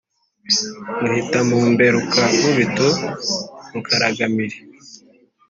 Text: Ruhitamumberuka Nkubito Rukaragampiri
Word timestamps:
Ruhitamumberuka 1.07 2.21
Nkubito 2.35 2.87
Rukaragampiri 3.73 4.57